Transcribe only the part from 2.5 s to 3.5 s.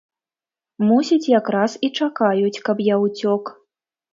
каб я ўцёк.